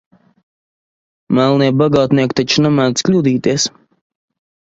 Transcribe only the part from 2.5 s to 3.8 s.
nemēdz kļūdīties.